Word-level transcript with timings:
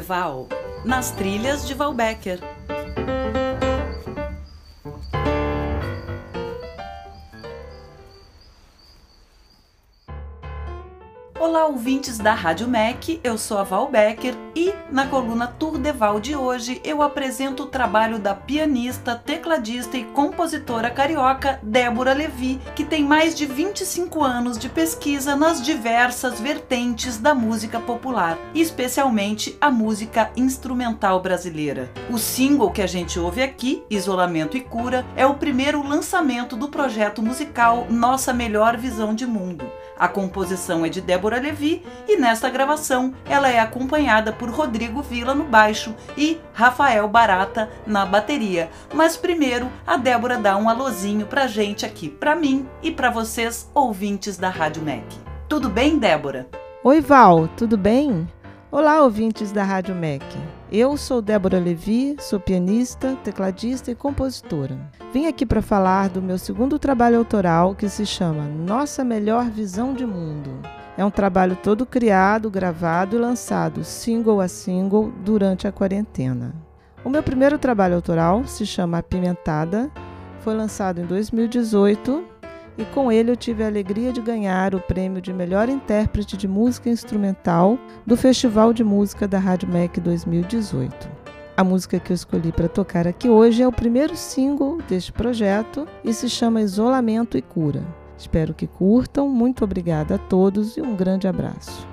de 0.00 0.06
Val, 0.06 0.48
nas 0.82 1.10
trilhas 1.10 1.68
de 1.68 1.74
Valbecker. 1.74 2.40
Olá, 11.40 11.64
ouvintes 11.64 12.18
da 12.18 12.34
Rádio 12.34 12.68
MEC, 12.68 13.18
eu 13.24 13.38
sou 13.38 13.56
a 13.56 13.62
Val 13.62 13.90
Becker 13.90 14.34
e 14.54 14.74
na 14.90 15.06
coluna 15.06 15.46
Tour 15.46 15.78
de 15.78 15.90
Val 15.90 16.20
de 16.20 16.36
hoje 16.36 16.82
eu 16.84 17.00
apresento 17.00 17.62
o 17.62 17.66
trabalho 17.66 18.18
da 18.18 18.34
pianista, 18.34 19.16
tecladista 19.16 19.96
e 19.96 20.04
compositora 20.04 20.90
carioca 20.90 21.58
Débora 21.62 22.12
Levi, 22.12 22.60
que 22.76 22.84
tem 22.84 23.02
mais 23.02 23.34
de 23.34 23.46
25 23.46 24.22
anos 24.22 24.58
de 24.58 24.68
pesquisa 24.68 25.34
nas 25.34 25.62
diversas 25.62 26.38
vertentes 26.38 27.16
da 27.16 27.34
música 27.34 27.80
popular, 27.80 28.36
especialmente 28.54 29.56
a 29.62 29.70
música 29.70 30.30
instrumental 30.36 31.22
brasileira. 31.22 31.90
O 32.10 32.18
single 32.18 32.70
que 32.70 32.82
a 32.82 32.86
gente 32.86 33.18
ouve 33.18 33.42
aqui, 33.42 33.82
Isolamento 33.88 34.58
e 34.58 34.60
Cura, 34.60 35.06
é 35.16 35.24
o 35.24 35.36
primeiro 35.36 35.82
lançamento 35.82 36.54
do 36.54 36.68
projeto 36.68 37.22
musical 37.22 37.86
Nossa 37.88 38.30
Melhor 38.30 38.76
Visão 38.76 39.14
de 39.14 39.24
Mundo. 39.24 39.64
A 40.00 40.08
composição 40.08 40.82
é 40.82 40.88
de 40.88 41.02
Débora 41.02 41.38
Levi 41.38 41.84
e 42.08 42.16
nesta 42.16 42.48
gravação 42.48 43.12
ela 43.28 43.50
é 43.50 43.58
acompanhada 43.58 44.32
por 44.32 44.48
Rodrigo 44.48 45.02
Vila 45.02 45.34
no 45.34 45.44
baixo 45.44 45.94
e 46.16 46.40
Rafael 46.54 47.06
Barata 47.06 47.68
na 47.86 48.06
bateria. 48.06 48.70
Mas 48.94 49.18
primeiro 49.18 49.68
a 49.86 49.98
Débora 49.98 50.38
dá 50.38 50.56
um 50.56 50.70
alôzinho 50.70 51.26
pra 51.26 51.46
gente 51.46 51.84
aqui, 51.84 52.08
pra 52.08 52.34
mim 52.34 52.66
e 52.82 52.90
pra 52.90 53.10
vocês 53.10 53.70
ouvintes 53.74 54.38
da 54.38 54.48
Rádio 54.48 54.82
MEC. 54.82 55.04
Tudo 55.46 55.68
bem, 55.68 55.98
Débora? 55.98 56.48
Oi, 56.82 57.02
Val, 57.02 57.46
tudo 57.48 57.76
bem? 57.76 58.26
Olá, 58.72 59.02
ouvintes 59.02 59.50
da 59.50 59.64
Rádio 59.64 59.96
MEC. 59.96 60.24
Eu 60.70 60.96
sou 60.96 61.20
Débora 61.20 61.58
Levi, 61.58 62.14
sou 62.20 62.38
pianista, 62.38 63.16
tecladista 63.24 63.90
e 63.90 63.96
compositora. 63.96 64.78
Vim 65.12 65.26
aqui 65.26 65.44
para 65.44 65.60
falar 65.60 66.08
do 66.08 66.22
meu 66.22 66.38
segundo 66.38 66.78
trabalho 66.78 67.18
autoral 67.18 67.74
que 67.74 67.88
se 67.88 68.06
chama 68.06 68.44
Nossa 68.44 69.02
Melhor 69.02 69.50
Visão 69.50 69.92
de 69.92 70.06
Mundo. 70.06 70.52
É 70.96 71.04
um 71.04 71.10
trabalho 71.10 71.56
todo 71.56 71.84
criado, 71.84 72.48
gravado 72.48 73.16
e 73.16 73.18
lançado 73.18 73.82
single 73.82 74.40
a 74.40 74.46
single 74.46 75.12
durante 75.24 75.66
a 75.66 75.72
quarentena. 75.72 76.54
O 77.04 77.10
meu 77.10 77.24
primeiro 77.24 77.58
trabalho 77.58 77.96
autoral 77.96 78.46
se 78.46 78.64
chama 78.64 78.98
Apimentada, 78.98 79.90
foi 80.42 80.54
lançado 80.54 81.00
em 81.00 81.06
2018 81.06 82.24
e 82.78 82.84
com 82.86 83.10
ele 83.10 83.30
eu 83.30 83.36
tive 83.36 83.62
a 83.62 83.66
alegria 83.66 84.12
de 84.12 84.20
ganhar 84.20 84.74
o 84.74 84.80
prêmio 84.80 85.20
de 85.20 85.32
melhor 85.32 85.68
intérprete 85.68 86.36
de 86.36 86.48
música 86.48 86.88
instrumental 86.88 87.78
do 88.06 88.16
Festival 88.16 88.72
de 88.72 88.84
Música 88.84 89.26
da 89.28 89.38
Rádio 89.38 89.68
MEC 89.68 90.00
2018. 90.00 91.08
A 91.56 91.64
música 91.64 92.00
que 92.00 92.12
eu 92.12 92.14
escolhi 92.14 92.52
para 92.52 92.68
tocar 92.68 93.06
aqui 93.06 93.28
hoje 93.28 93.62
é 93.62 93.68
o 93.68 93.72
primeiro 93.72 94.16
single 94.16 94.78
deste 94.88 95.12
projeto 95.12 95.86
e 96.02 96.14
se 96.14 96.28
chama 96.28 96.62
Isolamento 96.62 97.36
e 97.36 97.42
Cura. 97.42 97.82
Espero 98.16 98.54
que 98.54 98.66
curtam. 98.66 99.28
Muito 99.28 99.64
obrigada 99.64 100.14
a 100.14 100.18
todos 100.18 100.76
e 100.76 100.80
um 100.80 100.94
grande 100.96 101.26
abraço. 101.26 101.89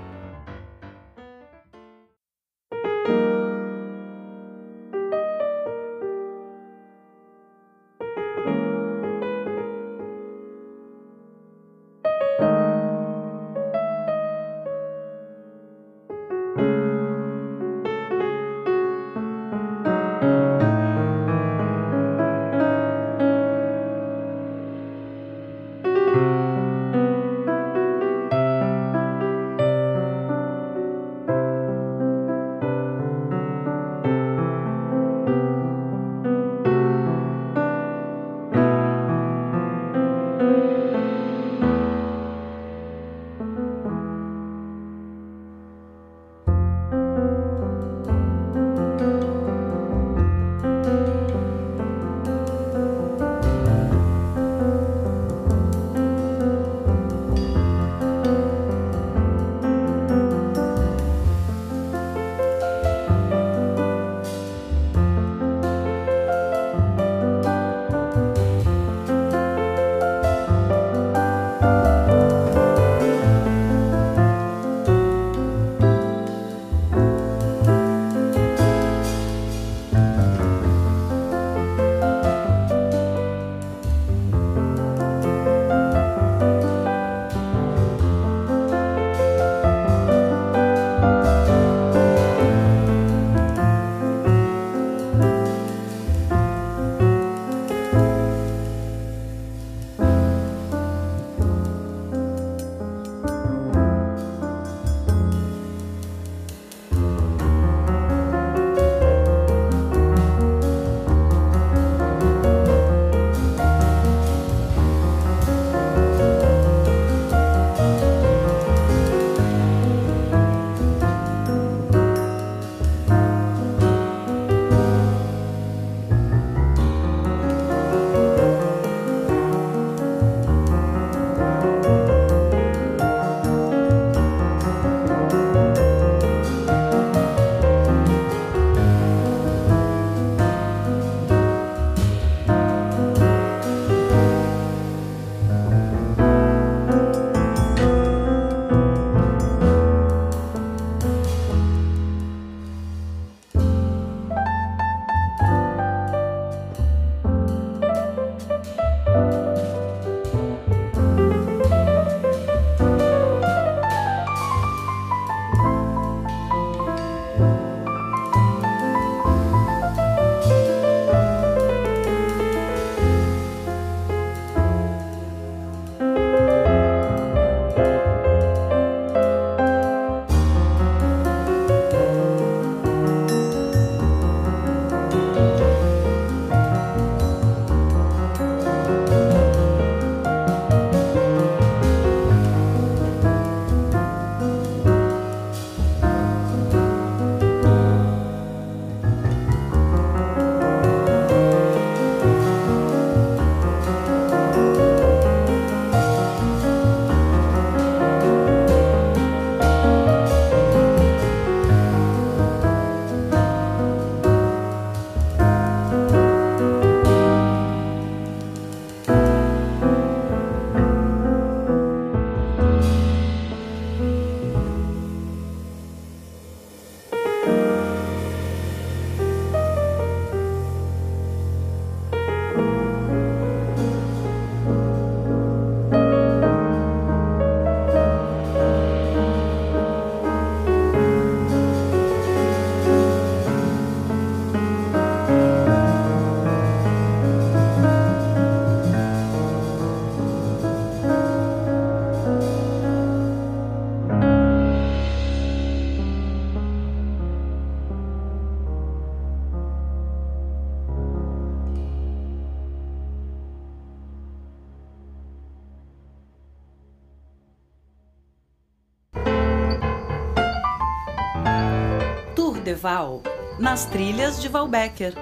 Deval, 272.68 273.22
nas 273.58 273.86
trilhas 273.86 274.42
de 274.42 274.46
Valbecker. 274.46 275.14